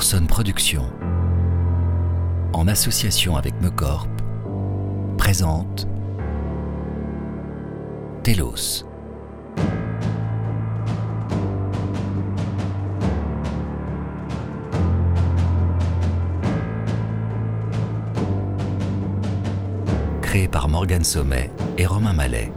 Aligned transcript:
Orson 0.00 0.24
Productions, 0.26 0.90
en 2.54 2.68
association 2.68 3.36
avec 3.36 3.52
Mecorp, 3.60 4.08
présente 5.18 5.86
Telos. 8.22 8.86
Créé 20.22 20.48
par 20.48 20.70
Morgan 20.70 21.04
Sommet 21.04 21.50
et 21.76 21.84
Romain 21.84 22.14
Mallet. 22.14 22.50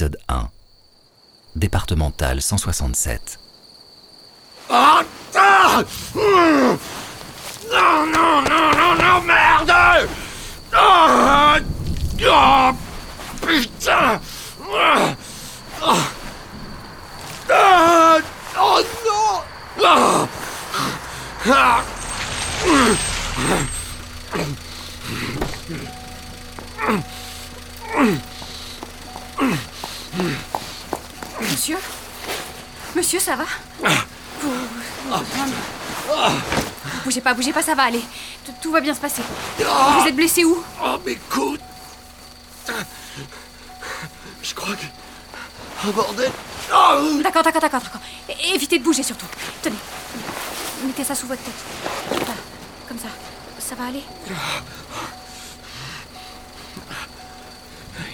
Épisode 0.00 0.18
1. 0.30 0.48
Départemental 1.56 2.40
167. 2.40 3.38
Ah, 4.70 5.02
ah 5.36 5.84
non, 6.14 6.78
non, 7.70 8.06
non, 8.06 8.42
non, 8.48 8.69
Monsieur, 33.12 33.26
ça 33.32 33.34
va 33.34 33.44
Vous... 34.40 34.52
vous- 35.08 36.14
Bougez 37.02 37.20
pas, 37.20 37.34
bougez 37.34 37.52
pas, 37.52 37.60
ça 37.60 37.74
va 37.74 37.82
aller. 37.82 38.00
Tout, 38.62 38.70
va 38.70 38.80
bien 38.80 38.94
se 38.94 39.00
passer. 39.00 39.22
Vous 39.58 40.06
êtes 40.06 40.14
blessé 40.14 40.44
où 40.44 40.62
Oh, 40.80 40.96
mes 41.04 41.16
coudes 41.28 41.58
Je 44.44 44.54
crois 44.54 44.76
que... 44.76 44.84
Oh, 45.88 45.90
bordel 45.90 46.30
Ah, 46.72 47.00
D'accord, 47.24 47.42
d'accord, 47.42 47.60
d'accord, 47.60 47.80
d'accord. 47.80 48.00
Évitez 48.54 48.78
de 48.78 48.84
bouger 48.84 49.02
surtout. 49.02 49.26
Tenez. 49.60 49.74
Mettez 50.86 51.02
ça 51.02 51.16
sous 51.16 51.26
votre 51.26 51.42
tête. 51.42 51.52
Voilà, 52.10 52.34
comme 52.86 52.98
ça. 53.00 53.08
Ça 53.58 53.74
va 53.74 53.86
aller 53.88 54.04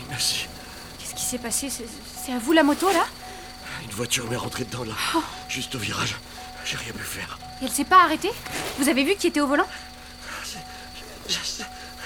Merci. 0.08 0.46
Qu'est-ce 0.98 1.14
qui 1.14 1.22
s'est 1.22 1.36
passé? 1.36 1.68
C'est 1.70 2.32
à 2.32 2.38
vous 2.38 2.52
la 2.52 2.62
moto 2.62 2.90
là? 2.90 3.04
Voiture 3.96 4.28
m'est 4.28 4.36
rentrée 4.36 4.64
dedans, 4.64 4.84
là. 4.84 4.92
Juste 5.48 5.74
au 5.74 5.78
virage. 5.78 6.16
J'ai 6.66 6.76
rien 6.76 6.92
pu 6.92 7.02
faire. 7.02 7.38
Et 7.62 7.64
elle 7.64 7.70
s'est 7.70 7.84
pas 7.84 8.02
arrêtée 8.02 8.30
Vous 8.78 8.88
avez 8.90 9.04
vu 9.04 9.14
qui 9.16 9.28
était 9.28 9.40
au 9.40 9.46
volant 9.46 9.66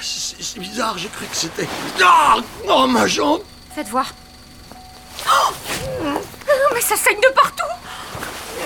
C'est 0.01 0.61
bizarre, 0.61 0.97
j'ai 0.99 1.09
cru 1.09 1.27
que 1.27 1.37
c'était... 1.37 1.69
Ah 2.03 2.37
Oh, 2.69 2.87
ma 2.87 3.07
jambe 3.09 3.43
Faites 3.75 3.89
voir. 3.89 4.07
Oh 5.27 5.53
Mais 6.73 6.81
ça 6.81 6.97
saigne 6.97 7.21
de 7.21 7.35
partout 7.35 7.65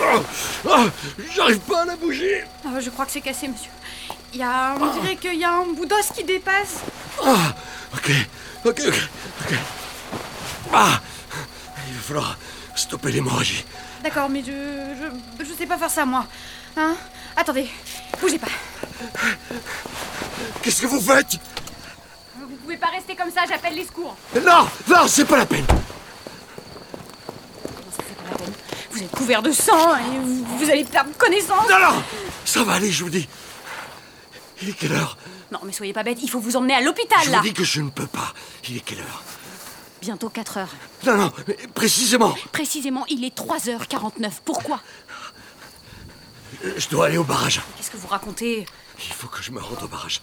Ah, 0.02 0.20
ah, 0.70 0.84
J'arrive 1.34 1.60
pas 1.60 1.82
à 1.82 1.84
la 1.86 1.96
bouger 1.96 2.44
Je 2.80 2.90
crois 2.90 3.06
que 3.06 3.12
c'est 3.12 3.22
cassé, 3.22 3.48
monsieur. 3.48 3.70
Il 4.34 4.40
y 4.40 4.42
a... 4.42 4.74
On 4.78 5.00
dirait 5.00 5.16
qu'il 5.16 5.38
y 5.38 5.44
a 5.44 5.52
un 5.52 5.64
bout 5.72 5.86
d'os 5.86 6.10
qui 6.14 6.24
dépasse. 6.24 6.80
Ah 7.24 7.54
Ok, 7.94 8.10
ok, 8.66 8.82
ok, 8.86 8.94
ok. 9.46 9.54
Ah 10.74 11.00
Il 11.88 11.94
va 11.94 12.00
falloir 12.02 12.36
stopper 12.74 13.12
l'hémorragie. 13.12 13.64
D'accord, 14.02 14.28
mais 14.28 14.42
je, 14.44 14.50
je. 14.50 15.44
Je 15.44 15.52
sais 15.52 15.66
pas 15.66 15.78
faire 15.78 15.90
ça, 15.90 16.04
moi. 16.04 16.26
Hein? 16.76 16.94
Attendez, 17.36 17.68
bougez 18.20 18.38
pas. 18.38 18.48
Qu'est-ce 20.62 20.82
que 20.82 20.86
vous 20.86 21.00
faites? 21.00 21.38
Vous 22.38 22.56
pouvez 22.62 22.76
pas 22.76 22.88
rester 22.88 23.14
comme 23.14 23.30
ça, 23.30 23.42
j'appelle 23.48 23.74
les 23.74 23.84
secours. 23.84 24.16
Non 24.34 24.66
Non, 24.88 25.06
c'est 25.08 25.24
pas 25.24 25.36
la 25.36 25.46
peine 25.46 25.64
Comment 25.66 25.80
ça 27.90 28.02
pas 28.02 28.30
la 28.30 28.36
peine? 28.36 28.52
Vous 28.90 29.02
êtes 29.02 29.10
couvert 29.10 29.42
de 29.42 29.52
sang 29.52 29.96
et 29.96 30.18
vous, 30.22 30.44
vous 30.58 30.70
allez 30.70 30.84
perdre 30.84 31.10
connaissance. 31.16 31.68
Non, 31.68 31.78
non 31.78 32.02
Ça 32.44 32.64
va 32.64 32.74
aller, 32.74 32.90
je 32.90 33.04
vous 33.04 33.10
dis. 33.10 33.28
Il 34.62 34.70
est 34.70 34.72
quelle 34.72 34.92
heure? 34.92 35.16
Non, 35.52 35.60
mais 35.64 35.72
soyez 35.72 35.92
pas 35.92 36.02
bête, 36.02 36.18
il 36.22 36.30
faut 36.30 36.40
vous 36.40 36.56
emmener 36.56 36.74
à 36.74 36.80
l'hôpital, 36.80 37.18
Je 37.24 37.30
là. 37.30 37.38
vous 37.38 37.44
dis 37.44 37.52
que 37.52 37.64
je 37.64 37.80
ne 37.80 37.90
peux 37.90 38.06
pas. 38.06 38.32
Il 38.68 38.76
est 38.76 38.80
quelle 38.80 39.00
heure? 39.00 39.22
Bientôt 40.04 40.28
4 40.28 40.58
heures. 40.58 40.68
Non, 41.06 41.16
non, 41.16 41.32
mais 41.48 41.56
précisément. 41.74 42.34
Précisément, 42.52 43.06
il 43.08 43.24
est 43.24 43.34
3h49. 43.34 44.32
Pourquoi? 44.44 44.78
Je 46.76 46.88
dois 46.90 47.06
aller 47.06 47.16
au 47.16 47.24
barrage. 47.24 47.62
Qu'est-ce 47.78 47.90
que 47.90 47.96
vous 47.96 48.08
racontez? 48.08 48.66
Il 48.98 49.14
faut 49.14 49.28
que 49.28 49.42
je 49.42 49.50
me 49.50 49.60
rende 49.60 49.82
au 49.82 49.88
barrage. 49.88 50.20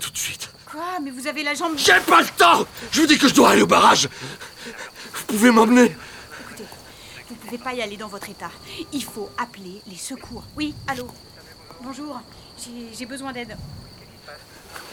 Tout 0.00 0.10
de 0.10 0.18
suite. 0.18 0.50
Quoi? 0.68 0.98
Mais 1.00 1.12
vous 1.12 1.28
avez 1.28 1.44
la 1.44 1.54
jambe... 1.54 1.74
J'ai 1.76 2.00
pas 2.00 2.22
le 2.22 2.28
temps 2.36 2.66
Je 2.90 3.02
vous 3.02 3.06
dis 3.06 3.18
que 3.18 3.28
je 3.28 3.34
dois 3.34 3.50
aller 3.50 3.62
au 3.62 3.68
barrage 3.68 4.08
Vous 5.14 5.24
pouvez 5.28 5.52
m'emmener 5.52 5.94
Écoutez, 6.40 6.64
vous 7.28 7.36
pouvez 7.36 7.58
pas 7.58 7.72
y 7.72 7.82
aller 7.82 7.96
dans 7.96 8.08
votre 8.08 8.28
état. 8.30 8.50
Il 8.92 9.04
faut 9.04 9.30
appeler 9.38 9.80
les 9.86 9.96
secours. 9.96 10.42
Oui, 10.56 10.74
allô? 10.88 11.06
Bonjour, 11.82 12.20
j'ai 12.58 12.88
j'ai 12.98 13.06
besoin 13.06 13.32
d'aide. 13.32 13.56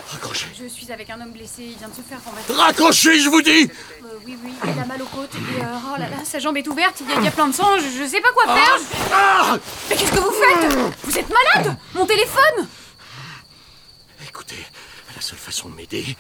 Raccrochez 0.10 0.48
Je 0.58 0.68
suis 0.68 0.92
avec 0.92 1.10
un 1.10 1.20
homme 1.22 1.32
blessé, 1.32 1.64
il 1.64 1.78
vient 1.78 1.90
de 1.90 1.96
se 1.96 2.02
faire 2.02 2.22
combattre. 2.24 2.54
Raccrochez, 2.54 3.20
je 3.20 3.30
vous 3.30 3.42
dis. 3.42 3.70
Euh, 4.04 4.08
oui, 4.26 4.38
oui, 4.44 4.52
il 4.64 4.80
a 4.80 4.86
mal 4.86 5.02
aux 5.02 5.06
côtes. 5.06 5.36
Et, 5.36 5.62
euh, 5.62 5.66
oh 5.94 6.00
là 6.00 6.08
là, 6.10 6.18
sa 6.24 6.40
jambe 6.40 6.56
est 6.58 6.68
ouverte, 6.68 6.96
il 7.02 7.10
y 7.10 7.14
a, 7.14 7.16
il 7.20 7.24
y 7.26 7.28
a 7.28 7.32
plein 7.32 7.48
de 7.48 7.54
sang, 7.54 7.78
je, 7.78 8.04
je 8.04 8.08
sais 8.10 8.22
pas 8.22 8.32
quoi 8.34 8.46
faire. 8.56 8.78
je- 8.78 8.98
Ah. 9.14 9.58
Mais 9.90 9.96
qu'est-ce 9.98 10.12
que 10.12 10.20
vous 10.20 10.32
faites? 10.32 10.78
Vous 11.04 11.18
êtes 11.18 11.28
malade? 11.30 11.78
Mon 11.94 12.06
téléphone! 12.06 12.68
Écoutez, 14.28 14.66
la 15.16 15.22
seule 15.22 15.38
façon 15.40 15.68
de 15.70 15.76
m'aider, 15.76 16.16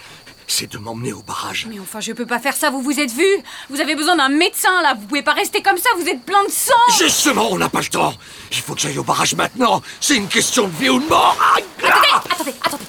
c'est 0.47 0.69
de 0.71 0.77
m'emmener 0.77 1.13
au 1.13 1.21
barrage. 1.21 1.67
Mais 1.69 1.79
enfin, 1.79 2.01
je 2.01 2.11
peux 2.11 2.25
pas 2.25 2.39
faire 2.39 2.55
ça, 2.57 2.69
vous 2.69 2.81
vous 2.81 2.99
êtes 2.99 3.11
vu? 3.11 3.25
Vous 3.69 3.79
avez 3.79 3.95
besoin 3.95 4.17
d'un 4.17 4.29
médecin, 4.29 4.81
là, 4.81 4.95
vous 4.95 5.07
pouvez 5.07 5.23
pas 5.23 5.33
rester 5.33 5.61
comme 5.61 5.77
ça, 5.77 5.89
vous 5.97 6.07
êtes 6.07 6.23
plein 6.23 6.43
de 6.43 6.51
sang! 6.51 6.73
Justement, 6.99 7.47
on 7.51 7.57
n'a 7.57 7.69
pas 7.69 7.79
le 7.81 7.87
temps. 7.87 8.13
Il 8.51 8.57
faut 8.57 8.75
que 8.75 8.81
j'aille 8.81 8.97
au 8.97 9.03
barrage 9.03 9.33
maintenant. 9.35 9.81
C'est 10.01 10.15
une 10.17 10.27
question 10.27 10.67
de 10.67 10.75
vie 10.75 10.89
ou 10.89 10.99
de 10.99 11.07
mort. 11.07 11.37
Ah, 11.39 11.55
Attendez, 11.57 12.07
ah 12.11 12.21
attendez, 12.31 12.33
attendez, 12.33 12.53
attendez. 12.63 12.83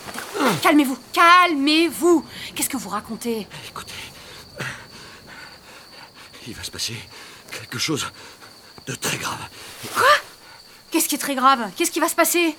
Calmez-vous, 0.62 0.98
calmez-vous 1.12 2.25
Qu'est-ce 2.54 2.69
que 2.69 2.76
vous 2.76 2.88
racontez 2.88 3.47
Écoutez, 3.69 3.92
il 6.47 6.54
va 6.54 6.62
se 6.62 6.70
passer 6.70 6.94
quelque 7.50 7.78
chose 7.78 8.06
de 8.87 8.94
très 8.94 9.19
grave. 9.19 9.38
Qu'est-ce 10.91 11.08
qui 11.08 11.14
est 11.16 11.19
très 11.19 11.34
grave 11.34 11.70
Qu'est-ce 11.76 11.91
qui 11.91 12.00
va 12.00 12.08
se 12.08 12.14
passer 12.14 12.56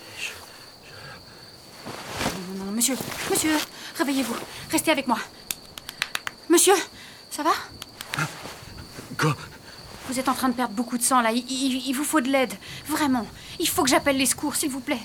Non, 1.88 2.56
non, 2.58 2.66
non, 2.66 2.72
monsieur, 2.72 2.96
monsieur, 3.30 3.58
réveillez-vous, 3.98 4.36
restez 4.72 4.92
avec 4.92 5.08
moi. 5.08 5.18
Monsieur, 6.50 6.76
ça 7.32 7.44
va 7.44 7.52
Quoi 9.20 9.36
Vous 10.08 10.20
êtes 10.20 10.30
en 10.30 10.34
train 10.34 10.50
de 10.50 10.54
perdre 10.54 10.74
beaucoup 10.74 10.98
de 10.98 11.04
sang 11.04 11.22
là. 11.22 11.32
Il, 11.32 11.44
il- 11.50 11.88
il 11.90 11.94
vous 11.94 12.04
faut 12.04 12.22
de 12.22 12.30
l'aide. 12.30 12.54
Vraiment. 12.88 13.28
Il 13.60 13.68
faut 13.68 13.84
que 13.84 13.90
j'appelle 13.90 14.18
les 14.18 14.26
secours, 14.28 14.56
s'il 14.56 14.70
vous 14.72 14.80
plaît. 14.80 15.02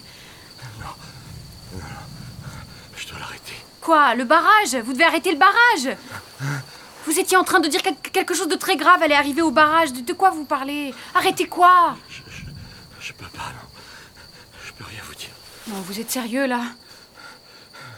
Je 2.97 3.09
dois 3.09 3.19
l'arrêter. 3.19 3.55
Quoi 3.85 4.15
Le 4.15 4.25
barrage? 4.25 4.75
Vous 4.85 4.93
devez 4.95 5.05
arrêter 5.05 5.31
le 5.31 5.39
barrage 5.39 5.97
Vous 7.07 7.19
étiez 7.19 7.37
en 7.37 7.45
train 7.45 7.61
de 7.61 7.69
dire 7.69 7.83
quel- 7.83 7.97
quelque 7.97 8.35
chose 8.35 8.49
de 8.49 8.55
très 8.57 8.77
grave 8.77 9.03
allait 9.03 9.15
arriver 9.15 9.43
au 9.43 9.51
barrage. 9.51 9.93
De, 9.93 10.01
de 10.01 10.13
quoi 10.15 10.31
vous 10.31 10.45
parlez? 10.45 10.95
Arrêtez 11.15 11.47
quoi? 11.47 11.97
Je 12.99 13.13
peux 13.13 13.27
pas, 13.27 13.51
non. 13.53 13.69
Je 14.67 14.73
peux 14.73 14.85
rien 14.85 15.01
vous 15.07 15.15
dire. 15.15 15.29
Non, 15.69 15.81
vous 15.83 16.01
êtes 16.01 16.11
sérieux 16.11 16.47
là? 16.47 16.63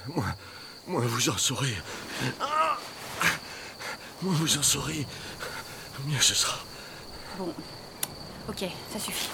Moi, 0.09 0.25
moi 0.89 1.03
vous 1.07 1.29
en 1.31 1.37
saurez. 1.39 1.77
Ah 2.41 2.77
Moi 4.23 4.35
vous 4.37 4.59
en 4.59 4.63
saurez. 4.63 5.07
Mieux 6.07 6.21
ce 6.21 6.35
sera. 6.35 6.59
Bon. 7.39 7.55
Ok, 8.49 8.65
ça 8.93 8.99
suffit. 8.99 9.29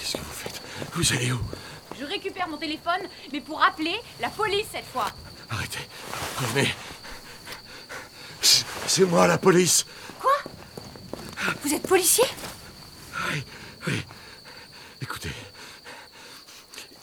Qu'est-ce 0.00 0.12
que 0.14 0.18
vous 0.18 0.32
faites? 0.32 0.60
Vous 0.94 1.12
allez 1.12 1.30
où? 1.32 1.38
Je 1.98 2.04
récupère 2.04 2.48
mon 2.48 2.56
téléphone, 2.56 3.00
mais 3.32 3.40
pour 3.40 3.62
appeler 3.62 3.94
la 4.20 4.28
police 4.28 4.66
cette 4.72 4.86
fois. 4.86 5.06
Arrêtez. 5.50 5.78
Revenez. 6.38 6.74
C'est 8.40 8.64
c'est 8.86 9.04
moi 9.04 9.26
la 9.26 9.38
police. 9.38 9.86
Quoi? 10.20 10.32
Vous 11.62 11.74
êtes 11.74 11.86
policier? 11.86 12.24
Oui, 13.32 13.44
oui. 13.88 14.04
Écoutez, 15.00 15.32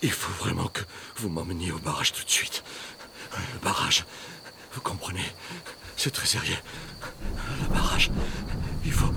il 0.00 0.12
faut 0.12 0.32
vraiment 0.44 0.68
que 0.68 0.82
vous 1.16 1.28
m'emmeniez 1.28 1.72
au 1.72 1.78
barrage 1.78 2.12
tout 2.12 2.24
de 2.24 2.30
suite. 2.30 2.62
Le 3.32 3.58
barrage, 3.58 4.04
vous 4.72 4.80
comprenez 4.80 5.24
C'est 5.96 6.10
très 6.10 6.26
sérieux. 6.26 6.58
Le 7.62 7.74
barrage, 7.74 8.10
il 8.84 8.92
faut... 8.92 9.12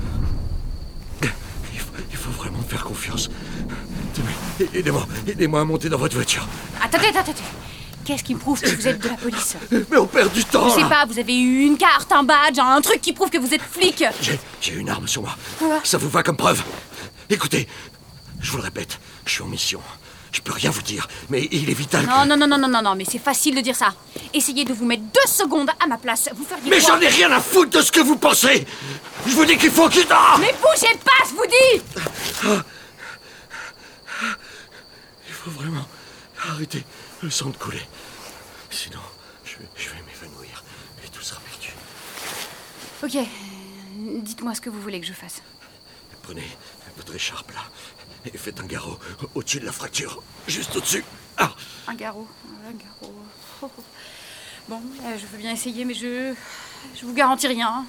Il 2.12 2.18
faut, 2.18 2.32
vraiment 2.32 2.60
me 2.60 2.64
faire 2.64 2.84
confiance. 2.84 3.30
Aidez-moi, 4.74 5.08
aidez-moi 5.28 5.62
à 5.62 5.64
monter 5.66 5.90
dans 5.90 5.98
votre 5.98 6.16
voiture. 6.16 6.48
Attendez, 6.82 7.08
attendez, 7.08 7.32
attendez. 7.32 7.40
Qu'est-ce 8.06 8.24
qui 8.24 8.36
prouve 8.36 8.62
que 8.62 8.70
vous 8.70 8.88
êtes 8.88 9.02
de 9.02 9.08
la 9.08 9.16
police 9.16 9.56
Mais 9.72 9.98
on 9.98 10.06
perd 10.06 10.32
du 10.32 10.46
temps 10.46 10.70
Je 10.70 10.76
sais 10.76 10.90
pas, 10.90 11.06
vous 11.06 11.18
avez 11.18 11.36
eu 11.36 11.66
une 11.66 11.78
carte, 11.78 12.12
un 12.12 12.24
badge, 12.24 12.60
un 12.60 12.80
truc 12.82 13.02
qui 13.02 13.14
prouve 13.14 13.32
que 13.32 13.40
vous 13.40 13.52
êtes 13.54 13.64
flic. 13.64 14.04
J'ai, 14.22 14.40
j'ai 14.62 14.74
une 14.76 14.90
arme 14.90 15.08
sur 15.08 15.24
moi. 15.24 15.36
Ça 15.84 15.98
vous 15.98 16.10
va 16.10 16.22
comme 16.22 16.38
preuve? 16.38 16.64
Écoutez, 17.30 17.68
je 18.40 18.52
vous 18.52 18.58
le 18.58 18.64
répète, 18.64 19.00
je 19.26 19.32
suis 19.32 19.42
en 19.42 19.48
mission. 19.48 19.82
Je 20.36 20.42
peux 20.42 20.52
rien 20.52 20.70
vous 20.70 20.82
dire, 20.82 21.08
mais 21.30 21.48
il 21.50 21.70
est 21.70 21.74
vital 21.74 22.06
Non, 22.06 22.24
que... 22.24 22.28
non, 22.28 22.36
non, 22.36 22.46
non, 22.46 22.58
non, 22.58 22.68
non, 22.68 22.82
non, 22.82 22.94
mais 22.96 23.06
c'est 23.10 23.20
facile 23.20 23.56
de 23.56 23.62
dire 23.62 23.76
ça. 23.76 23.94
Essayez 24.34 24.66
de 24.66 24.74
vous 24.74 24.84
mettre 24.84 25.04
deux 25.04 25.32
secondes 25.32 25.70
à 25.82 25.88
ma 25.88 25.98
place. 25.98 26.28
Vous 26.36 26.44
feriez 26.44 26.70
Mais 26.70 26.82
j'en 26.82 27.00
ai 27.00 27.08
rien 27.08 27.32
à 27.32 27.40
foutre 27.40 27.70
de 27.70 27.82
ce 27.82 27.90
que 27.90 28.02
vous 28.02 28.18
pensez 28.18 28.68
Je 29.26 29.32
vous 29.32 29.46
dis 29.46 29.58
qu'il 29.58 29.72
faut 29.72 29.88
qu'il... 29.88 30.06
Ah 30.10 30.36
Mais 30.42 30.54
bougez 30.62 30.94
pas, 31.06 31.24
je 31.26 31.36
vous 31.36 31.46
dis 31.46 31.82
Il 35.30 35.34
faut 35.34 35.52
vraiment 35.52 35.88
arrêter 36.50 36.84
le 37.22 37.30
sang 37.30 37.48
de 37.52 37.56
couler. 37.56 37.88
Sinon, 38.70 39.00
je 39.46 39.52
vais, 39.56 39.70
je 39.78 39.88
vais 39.88 40.04
m'évanouir 40.06 40.66
et 41.06 41.08
tout 41.08 41.22
sera 41.22 41.40
perdu. 41.40 41.72
Ok, 43.04 43.26
dites-moi 44.22 44.54
ce 44.54 44.60
que 44.60 44.70
vous 44.70 44.82
voulez 44.82 45.00
que 45.00 45.08
je 45.08 45.14
fasse. 45.14 45.42
Prenez 46.24 46.46
votre 46.98 47.16
écharpe 47.16 47.52
là 47.54 47.62
et 48.34 48.38
faites 48.38 48.60
un 48.60 48.66
garrot 48.66 48.98
au-dessus 49.36 49.60
de 49.60 49.66
la 49.66 49.72
fracture. 49.72 50.22
Juste 50.48 50.76
au-dessus. 50.76 51.04
Ah 51.38 51.52
Un 51.88 51.96
garrot, 51.96 52.28
un 52.68 52.72
garrot. 52.74 53.16
Oh. 53.62 53.72
Bon, 54.68 54.82
euh, 55.04 55.16
je 55.16 55.28
veux 55.28 55.38
bien 55.38 55.52
essayer, 55.52 55.86
mais 55.86 55.94
je. 55.94 56.34
Je 57.00 57.06
vous 57.06 57.14
garantis 57.14 57.46
rien. 57.48 57.86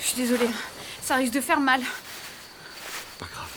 Je 0.00 0.04
suis 0.06 0.14
désolée, 0.16 0.48
ça 1.02 1.16
risque 1.16 1.32
de 1.32 1.40
faire 1.40 1.58
mal. 1.58 1.80
Pas 3.18 3.26
grave. 3.32 3.48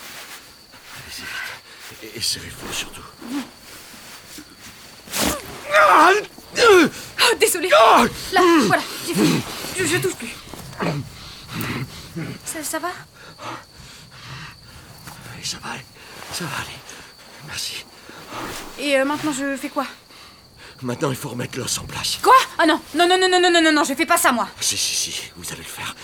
Allez-y 0.95 1.22
vite. 1.22 2.16
Et, 2.16 2.18
et 2.18 2.22
serrez-vous 2.22 2.74
surtout. 2.74 3.01
Ah 5.72 6.10
Oh, 6.57 7.36
désolée 7.39 7.69
Ah 7.77 8.04
Là, 8.33 8.42
voilà, 8.66 8.83
j'ai 9.06 9.13
fini. 9.13 9.42
Je, 9.77 9.86
je 9.86 9.98
touche 9.98 10.16
plus. 10.16 10.33
Ça, 12.44 12.63
ça 12.63 12.80
va? 12.80 12.89
ça 15.46 15.58
va 15.60 15.72
aller. 15.72 15.86
Ça 16.34 16.44
va 16.46 16.58
aller. 16.58 16.78
Merci. 17.48 17.86
Et 18.80 18.98
euh, 18.98 19.06
maintenant, 19.06 19.32
je 19.32 19.56
fais 19.56 19.70
quoi? 19.70 19.86
Maintenant, 20.82 21.10
il 21.10 21.16
faut 21.16 21.30
remettre 21.30 21.58
l'os 21.58 21.78
en 21.78 21.86
place. 21.86 22.20
Quoi? 22.22 22.36
Ah 22.58 22.66
non 22.66 22.82
Non, 22.96 23.08
non, 23.08 23.18
non, 23.18 23.30
non, 23.30 23.40
non, 23.40 23.62
non, 23.62 23.72
non, 23.72 23.84
je 23.84 23.94
fais 23.94 24.06
pas 24.06 24.18
ça, 24.18 24.32
moi 24.32 24.50
Si, 24.60 24.76
si, 24.78 25.12
si, 25.12 25.32
vous 25.38 25.46
allez 25.52 25.62
le 25.62 25.68
faire. 25.68 25.96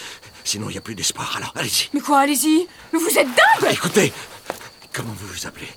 Sinon, 0.44 0.70
il 0.70 0.74
n'y 0.74 0.78
a 0.78 0.82
plus 0.82 0.96
d'espoir, 0.96 1.36
alors 1.36 1.52
allez-y. 1.56 1.90
Mais 1.94 2.00
quoi, 2.00 2.20
allez-y 2.20 2.68
Mais 2.94 3.00
vous 3.00 3.10
êtes 3.10 3.28
dingue 3.28 3.62
bah, 3.62 3.72
Écoutez, 3.72 4.14
comment 4.94 5.14
vous 5.14 5.28
vous 5.28 5.48
appelez? 5.48 5.68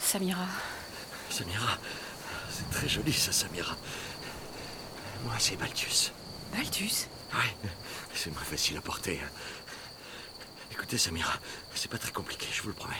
Samira. 0.00 0.46
Samira 1.30 1.78
C'est 2.50 2.78
très 2.78 2.88
joli, 2.88 3.12
ça, 3.12 3.32
Samira. 3.32 3.76
Moi, 5.24 5.34
c'est 5.38 5.56
Balthus. 5.56 6.12
Balthus? 6.54 7.06
Ouais, 7.32 7.56
c'est 8.14 8.34
très 8.34 8.44
facile 8.44 8.76
à 8.76 8.80
porter. 8.80 9.20
Hein. 9.24 9.28
Écoutez, 10.78 10.96
Samira, 10.96 11.32
c'est 11.74 11.90
pas 11.90 11.98
très 11.98 12.12
compliqué, 12.12 12.46
je 12.54 12.62
vous 12.62 12.68
le 12.68 12.74
promets. 12.74 12.94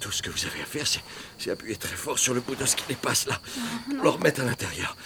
Tout 0.00 0.10
ce 0.10 0.20
que 0.20 0.30
vous 0.30 0.46
avez 0.46 0.62
à 0.62 0.64
faire, 0.64 0.84
c'est, 0.84 1.50
appuyer 1.50 1.76
très 1.76 1.94
fort 1.94 2.18
sur 2.18 2.34
le 2.34 2.40
bout 2.40 2.56
d'os 2.56 2.74
qui 2.74 2.84
dépasse 2.88 3.26
là, 3.26 3.40
pour 3.86 4.02
le 4.02 4.08
remettre 4.10 4.40
à 4.40 4.44
l'intérieur. 4.44 4.96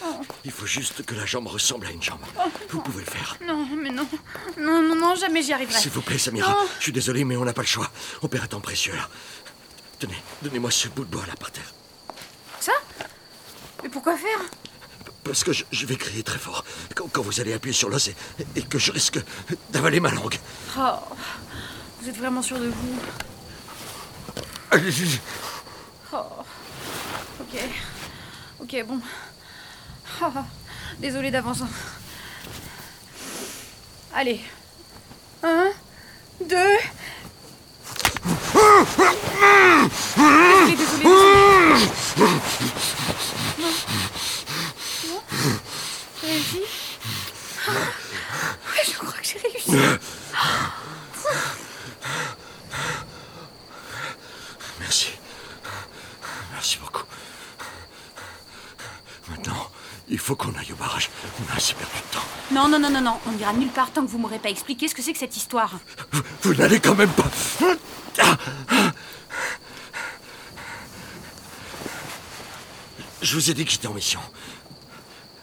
Il 0.43 0.51
faut 0.51 0.65
juste 0.65 1.05
que 1.05 1.13
la 1.13 1.27
jambe 1.27 1.47
ressemble 1.47 1.85
à 1.85 1.91
une 1.91 2.01
jambe. 2.01 2.21
Vous 2.69 2.81
pouvez 2.81 3.03
le 3.05 3.09
faire. 3.09 3.37
Non, 3.45 3.67
mais 3.75 3.91
non. 3.91 4.07
Non, 4.57 4.81
non, 4.81 4.95
non, 4.95 5.15
jamais 5.15 5.43
j'y 5.43 5.53
arriverai. 5.53 5.79
S'il 5.79 5.91
vous 5.91 6.01
plaît, 6.01 6.17
Samira, 6.17 6.57
je 6.79 6.83
suis 6.83 6.91
désolé, 6.91 7.23
mais 7.25 7.37
on 7.37 7.45
n'a 7.45 7.53
pas 7.53 7.61
le 7.61 7.67
choix. 7.67 7.91
On 8.23 8.27
perd 8.27 8.45
un 8.45 8.47
temps 8.47 8.59
précieux 8.59 8.95
là. 8.95 9.07
Tenez, 9.99 10.21
donnez-moi 10.41 10.71
ce 10.71 10.87
bout 10.87 11.05
de 11.05 11.11
bois 11.11 11.25
là 11.27 11.35
par 11.35 11.51
terre. 11.51 11.73
Ça? 12.59 12.73
Mais 13.83 13.89
pourquoi 13.89 14.17
faire? 14.17 14.39
Parce 15.23 15.43
que 15.43 15.53
je, 15.53 15.63
je 15.71 15.85
vais 15.85 15.95
crier 15.95 16.23
très 16.23 16.39
fort 16.39 16.65
quand, 16.95 17.07
quand 17.07 17.21
vous 17.21 17.39
allez 17.39 17.53
appuyer 17.53 17.73
sur 17.73 17.89
l'os 17.89 18.09
et, 18.09 18.15
et 18.55 18.63
que 18.63 18.79
je 18.79 18.91
risque 18.91 19.19
d'avaler 19.69 19.99
ma 19.99 20.11
langue. 20.11 20.37
Oh, 20.77 20.95
vous 22.03 22.09
êtes 22.09 22.17
vraiment 22.17 22.41
sûr 22.41 22.59
de 22.59 22.65
vous 22.65 22.99
Allez-y. 24.71 25.21
Oh, 26.11 26.17
ok. 27.39 27.61
Ok, 28.59 28.83
bon. 28.85 28.99
Oh, 30.21 30.25
désolé 30.99 31.31
d'avance. 31.31 31.63
Allez. 34.13 34.41
Un, 35.43 35.71
deux. 36.41 36.77
Désolé, 40.17 40.75
désolé, 40.75 40.75
désolé. 40.75 41.03
Non. 43.59 43.69
Non 45.07 45.21
réussi 46.21 46.61
Ah, 47.65 47.71
ouais, 47.71 48.83
je 48.85 48.93
crois 48.97 49.11
que 49.13 49.23
j'ai 49.23 49.39
réussi. 49.39 49.71
Merci. 54.79 55.11
Merci 56.51 56.77
beaucoup. 56.79 57.03
Maintenant, 59.29 59.69
il 60.07 60.12
faut 60.23 60.35
qu'on 60.37 60.53
aille 60.55 60.71
au 60.71 60.75
barrage. 60.75 61.09
On 61.39 61.53
a 61.53 61.57
assez 61.57 61.73
perdu 61.73 61.97
de 61.97 62.15
temps. 62.15 62.23
Non, 62.51 62.69
non, 62.69 62.79
non, 62.79 62.89
non, 62.89 63.01
non. 63.01 63.19
On 63.27 63.31
n'ira 63.33 63.51
nulle 63.51 63.69
part 63.69 63.91
tant 63.91 64.05
que 64.05 64.09
vous 64.09 64.17
m'aurez 64.17 64.39
pas 64.39 64.49
expliqué 64.49 64.87
ce 64.87 64.95
que 64.95 65.01
c'est 65.01 65.11
que 65.11 65.19
cette 65.19 65.35
histoire. 65.35 65.71
Vous, 66.11 66.21
vous 66.43 66.55
n'allez 66.55 66.79
quand 66.79 66.95
même 66.95 67.11
pas. 67.11 67.29
Ah, 68.19 68.37
ah. 68.69 68.91
Je 73.21 73.35
vous 73.35 73.51
ai 73.51 73.53
dit 73.53 73.65
que 73.65 73.71
j'étais 73.71 73.87
en 73.87 73.93
mission. 73.93 74.21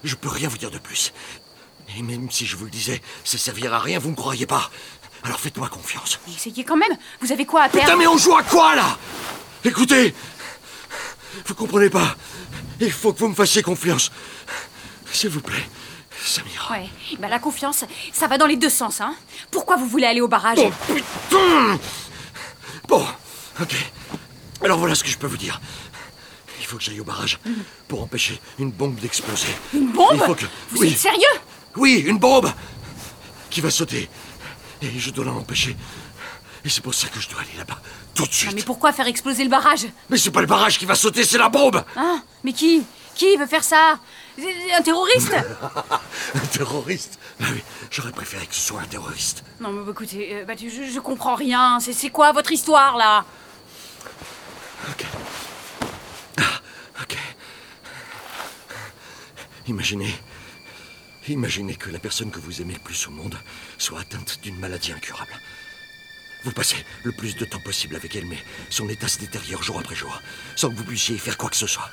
Je 0.03 0.15
peux 0.15 0.29
rien 0.29 0.49
vous 0.49 0.57
dire 0.57 0.71
de 0.71 0.79
plus. 0.79 1.13
Et 1.95 2.01
même 2.01 2.31
si 2.31 2.47
je 2.47 2.55
vous 2.55 2.65
le 2.65 2.71
disais, 2.71 3.01
ça 3.23 3.37
servira 3.37 3.77
à 3.77 3.79
rien, 3.79 3.99
vous 3.99 4.09
me 4.09 4.15
croyez 4.15 4.47
pas. 4.47 4.71
Alors 5.23 5.39
faites-moi 5.39 5.69
confiance. 5.69 6.19
Mais 6.27 6.33
essayez 6.33 6.63
quand 6.63 6.77
même. 6.77 6.97
Vous 7.21 7.31
avez 7.31 7.45
quoi 7.45 7.63
à 7.63 7.69
perdre 7.69 7.85
Putain, 7.85 7.99
mais 7.99 8.07
on 8.07 8.17
joue 8.17 8.35
à 8.35 8.41
quoi 8.41 8.75
là? 8.75 8.97
Écoutez, 9.63 10.15
vous 11.45 11.53
comprenez 11.53 11.91
pas. 11.91 12.15
Il 12.79 12.91
faut 12.91 13.13
que 13.13 13.19
vous 13.19 13.27
me 13.27 13.35
fassiez 13.35 13.61
confiance. 13.61 14.11
S'il 15.11 15.29
vous 15.29 15.41
plaît, 15.41 15.63
Samira. 16.23 16.73
Ouais, 16.75 16.89
bah 17.19 17.27
la 17.27 17.39
confiance, 17.39 17.83
ça 18.13 18.27
va 18.27 18.37
dans 18.37 18.45
les 18.47 18.55
deux 18.57 18.69
sens, 18.69 19.01
hein. 19.01 19.15
Pourquoi 19.51 19.75
vous 19.75 19.87
voulez 19.87 20.05
aller 20.05 20.21
au 20.21 20.27
barrage? 20.27 20.57
Oh 20.61 20.71
putain 20.87 21.79
Bon, 22.87 23.05
ok. 23.61 23.75
Alors 24.63 24.77
voilà 24.79 24.95
ce 24.95 25.03
que 25.03 25.09
je 25.09 25.17
peux 25.17 25.27
vous 25.27 25.37
dire. 25.37 25.59
Il 26.59 26.65
faut 26.65 26.77
que 26.77 26.83
j'aille 26.83 26.99
au 26.99 27.03
barrage 27.05 27.39
pour 27.87 28.01
empêcher 28.01 28.39
une 28.59 28.71
bombe 28.71 28.95
d'exploser. 28.95 29.47
Une 29.73 29.87
bombe? 29.91 30.11
Il 30.13 30.19
faut 30.21 30.35
que... 30.35 30.45
Vous 30.71 30.81
oui, 30.81 30.89
êtes 30.89 30.97
sérieux? 30.97 31.39
Oui, 31.75 32.03
une 32.05 32.17
bombe 32.17 32.51
qui 33.49 33.59
va 33.61 33.69
sauter. 33.71 34.09
Et 34.81 34.87
je 34.97 35.09
dois 35.09 35.25
l'en 35.25 35.35
empêcher. 35.37 35.75
Et 36.63 36.69
c'est 36.69 36.81
pour 36.81 36.93
ça 36.93 37.07
que 37.07 37.19
je 37.19 37.27
dois 37.29 37.41
aller 37.41 37.57
là-bas 37.57 37.79
tout 38.13 38.25
de 38.25 38.31
suite. 38.33 38.49
Ah, 38.51 38.55
Mais 38.55 38.61
pourquoi 38.63 38.93
faire 38.93 39.07
exploser 39.07 39.43
le 39.43 39.49
barrage? 39.49 39.87
Mais 40.09 40.17
c'est 40.17 40.31
pas 40.31 40.41
le 40.41 40.47
barrage 40.47 40.77
qui 40.77 40.85
va 40.85 40.95
sauter, 40.95 41.23
c'est 41.23 41.37
la 41.37 41.49
bombe 41.49 41.83
Hein? 41.95 42.21
Mais 42.43 42.53
qui 42.53 42.83
Qui 43.15 43.35
veut 43.37 43.47
faire 43.47 43.63
ça? 43.63 43.99
Un 44.77 44.81
terroriste 44.81 45.33
Un 46.35 46.39
terroriste 46.47 47.19
Ah 47.41 47.45
oui, 47.53 47.61
j'aurais 47.89 48.11
préféré 48.11 48.45
que 48.47 48.55
ce 48.55 48.61
soit 48.61 48.81
un 48.81 48.85
terroriste. 48.85 49.43
Non, 49.59 49.71
mais 49.71 49.83
bah, 49.83 49.91
écoutez, 49.91 50.35
euh, 50.35 50.45
bah, 50.45 50.53
je, 50.57 50.67
je 50.69 50.99
comprends 50.99 51.35
rien. 51.35 51.79
C'est 51.79 51.93
c'est 51.93 52.09
quoi 52.09 52.31
votre 52.31 52.51
histoire, 52.51 52.97
là? 52.97 53.25
Ok. 54.89 55.05
Ah, 56.37 56.61
ok. 57.01 57.17
Imaginez. 59.67 60.13
Imaginez 61.27 61.75
que 61.75 61.89
la 61.91 61.99
personne 61.99 62.31
que 62.31 62.39
vous 62.39 62.61
aimez 62.61 62.73
le 62.73 62.79
plus 62.79 63.07
au 63.07 63.11
monde 63.11 63.37
soit 63.77 63.99
atteinte 64.01 64.39
d'une 64.41 64.57
maladie 64.57 64.91
incurable. 64.91 65.31
Vous 66.43 66.51
passez 66.51 66.77
le 67.03 67.11
plus 67.11 67.35
de 67.35 67.45
temps 67.45 67.59
possible 67.59 67.95
avec 67.95 68.15
elle, 68.15 68.25
mais 68.25 68.39
son 68.71 68.89
état 68.89 69.07
se 69.07 69.19
détériore 69.19 69.61
jour 69.61 69.77
après 69.79 69.93
jour, 69.93 70.19
sans 70.55 70.71
que 70.71 70.75
vous 70.75 70.83
puissiez 70.83 71.15
y 71.15 71.19
faire 71.19 71.37
quoi 71.37 71.51
que 71.51 71.55
ce 71.55 71.67
soit. 71.67 71.89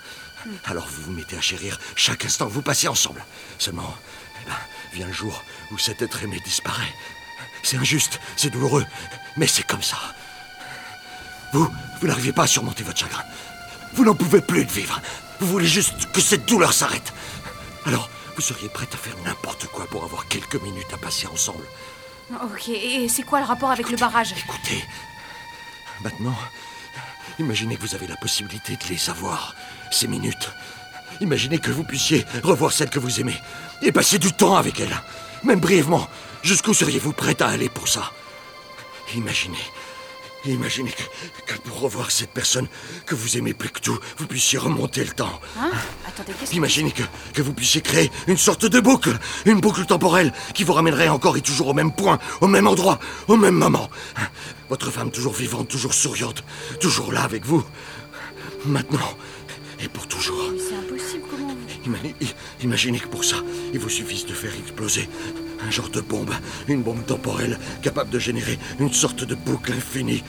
Alors 0.64 0.86
vous 0.86 1.02
vous 1.02 1.12
mettez 1.12 1.36
à 1.36 1.40
chérir 1.40 1.78
chaque 1.96 2.24
instant 2.24 2.46
que 2.46 2.52
vous 2.52 2.62
passez 2.62 2.88
ensemble. 2.88 3.24
Seulement, 3.58 3.94
eh 4.42 4.48
ben, 4.48 4.56
vient 4.92 5.06
le 5.06 5.12
jour 5.12 5.42
où 5.70 5.78
cet 5.78 6.02
être 6.02 6.22
aimé 6.22 6.40
disparaît. 6.44 6.94
C'est 7.62 7.76
injuste, 7.76 8.20
c'est 8.36 8.50
douloureux, 8.50 8.86
mais 9.36 9.46
c'est 9.46 9.66
comme 9.66 9.82
ça. 9.82 9.98
Vous, 11.52 11.68
vous 12.00 12.06
n'arrivez 12.06 12.32
pas 12.32 12.44
à 12.44 12.46
surmonter 12.46 12.84
votre 12.84 12.98
chagrin. 12.98 13.22
Vous 13.94 14.04
n'en 14.04 14.14
pouvez 14.14 14.40
plus 14.40 14.64
de 14.64 14.70
vivre. 14.70 15.00
Vous 15.40 15.46
voulez 15.46 15.66
juste 15.66 16.10
que 16.12 16.20
cette 16.20 16.46
douleur 16.46 16.72
s'arrête. 16.72 17.12
Alors, 17.84 18.10
vous 18.36 18.42
seriez 18.42 18.68
prête 18.68 18.94
à 18.94 18.98
faire 18.98 19.16
n'importe 19.24 19.66
quoi 19.66 19.86
pour 19.86 20.04
avoir 20.04 20.28
quelques 20.28 20.60
minutes 20.62 20.92
à 20.92 20.98
passer 20.98 21.26
ensemble. 21.26 21.64
Ok, 22.44 22.68
et 22.68 23.08
c'est 23.08 23.22
quoi 23.22 23.40
le 23.40 23.46
rapport 23.46 23.70
avec 23.70 23.90
le 23.90 23.96
barrage? 23.96 24.32
Écoutez, 24.32 24.84
Maintenant, 26.00 26.36
imaginez 27.38 27.76
que 27.76 27.82
vous 27.82 27.94
avez 27.94 28.06
la 28.06 28.16
possibilité 28.16 28.76
de 28.76 28.84
les 28.88 29.10
avoir, 29.10 29.54
ces 29.90 30.08
minutes. 30.08 30.50
Imaginez 31.20 31.58
que 31.58 31.70
vous 31.70 31.84
puissiez 31.84 32.24
revoir 32.42 32.72
celle 32.72 32.90
que 32.90 32.98
vous 32.98 33.20
aimez 33.20 33.40
et 33.82 33.92
passer 33.92 34.18
du 34.18 34.32
temps 34.32 34.56
avec 34.56 34.80
elle, 34.80 35.02
même 35.42 35.60
brièvement. 35.60 36.08
Jusqu'où 36.42 36.74
seriez-vous 36.74 37.12
prête 37.12 37.42
à 37.42 37.48
aller 37.48 37.68
pour 37.68 37.88
ça? 37.88 38.12
Imaginez 39.14 39.58
Imaginez 40.44 40.92
que, 40.92 41.52
que, 41.52 41.58
pour 41.60 41.80
revoir 41.80 42.10
cette 42.10 42.30
personne 42.30 42.68
que 43.04 43.14
vous 43.14 43.36
aimez 43.36 43.54
plus 43.54 43.70
que 43.70 43.80
tout, 43.80 43.98
vous 44.18 44.26
puissiez 44.26 44.58
remonter 44.58 45.04
le 45.04 45.10
temps. 45.10 45.40
Hein? 45.58 45.70
Attendez, 46.06 46.32
qu'est-ce 46.38 46.54
Imaginez 46.54 46.92
que, 46.92 47.02
que 47.34 47.42
vous 47.42 47.52
puissiez 47.52 47.80
créer 47.80 48.10
une 48.28 48.36
sorte 48.36 48.64
de 48.64 48.80
boucle, 48.80 49.18
une 49.46 49.60
boucle 49.60 49.84
temporelle 49.84 50.32
qui 50.54 50.62
vous 50.62 50.72
ramènerait 50.72 51.08
encore 51.08 51.36
et 51.36 51.40
toujours 51.40 51.68
au 51.68 51.74
même 51.74 51.92
point, 51.92 52.18
au 52.40 52.46
même 52.46 52.68
endroit, 52.68 53.00
au 53.26 53.36
même 53.36 53.56
moment. 53.56 53.90
Votre 54.70 54.90
femme 54.90 55.10
toujours 55.10 55.34
vivante, 55.34 55.68
toujours 55.68 55.92
souriante, 55.92 56.44
toujours 56.80 57.12
là 57.12 57.22
avec 57.22 57.44
vous. 57.44 57.64
Maintenant 58.64 59.16
et 59.80 59.88
pour 59.88 60.06
toujours. 60.06 60.50
Mais 60.52 60.58
c'est 60.58 60.74
impossible, 60.74 61.24
comment 61.30 61.54
Imaginez, 61.86 62.14
imaginez 62.62 63.00
que 63.00 63.08
pour 63.08 63.24
ça, 63.24 63.36
il 63.72 63.78
vous 63.78 63.88
suffise 63.88 64.26
de 64.26 64.32
faire 64.34 64.52
exploser 64.54 65.08
un 65.66 65.70
genre 65.70 65.88
de 65.88 66.00
bombe, 66.00 66.34
une 66.68 66.82
bombe 66.82 67.04
temporelle 67.06 67.58
capable 67.82 68.10
de 68.10 68.18
générer 68.18 68.58
une 68.78 68.92
sorte 68.92 69.24
de 69.24 69.34
boucle 69.34 69.72
infinie. 69.72 70.22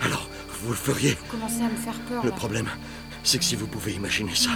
Alors, 0.00 0.28
vous 0.62 0.70
le 0.70 0.76
feriez 0.76 1.16
Vous 1.26 1.38
commencez 1.38 1.62
à 1.62 1.68
me 1.68 1.76
faire 1.76 1.98
peur. 2.08 2.22
Le 2.22 2.30
là. 2.30 2.36
problème, 2.36 2.68
c'est 3.24 3.38
que 3.38 3.44
si 3.44 3.56
vous 3.56 3.66
pouvez 3.66 3.92
imaginer 3.92 4.34
ça, 4.34 4.50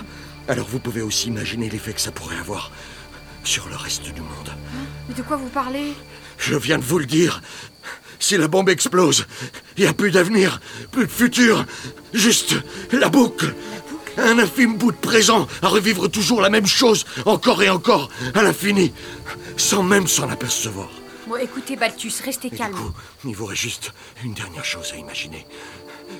alors 0.49 0.67
vous 0.67 0.79
pouvez 0.79 1.03
aussi 1.03 1.29
imaginer 1.29 1.69
l'effet 1.69 1.93
que 1.93 2.01
ça 2.01 2.13
pourrait 2.13 2.39
avoir 2.39 2.71
sur 3.45 3.69
le 3.69 3.77
reste 3.77 4.05
du 4.13 4.21
monde. 4.21 4.53
Mais 5.09 5.15
de 5.15 5.23
quoi 5.23 5.37
vous 5.37 5.49
parlez? 5.49 5.93
Je 6.39 6.55
viens 6.57 6.79
de 6.79 6.85
vous 6.85 6.99
le 6.99 7.07
dire. 7.07 7.43
Si 8.19 8.37
la 8.37 8.49
bombe 8.49 8.69
explose, 8.69 9.27
il 9.77 9.83
n'y 9.85 9.89
a 9.89 9.93
plus 9.93 10.11
d'avenir, 10.11 10.61
plus 10.91 11.07
de 11.07 11.11
futur, 11.11 11.65
juste 12.15 12.57
la 12.93 13.09
boucle. 13.09 13.55
Un 14.19 14.39
infime 14.39 14.77
bout 14.77 14.93
de 14.93 14.97
présent 14.97 15.47
à 15.63 15.69
revivre 15.69 16.09
toujours 16.09 16.41
la 16.41 16.49
même 16.51 16.67
chose, 16.67 17.05
encore 17.25 17.63
et 17.63 17.69
encore, 17.71 18.09
à 18.35 18.43
l'infini, 18.43 18.93
sans 19.57 19.83
même 19.83 20.07
s'en 20.07 20.29
apercevoir. 20.31 20.89
Bon, 21.27 21.37
écoutez, 21.37 21.77
Balthus, 21.77 22.13
restez 22.25 22.49
Et 22.49 22.51
du 22.51 22.57
calme. 22.57 22.75
coup, 22.75 22.93
il 23.25 23.35
vous 23.35 23.47
reste 23.47 23.61
juste 23.63 23.93
une 24.25 24.33
dernière 24.35 24.65
chose 24.65 24.93
à 24.95 24.97
imaginer. 24.97 25.47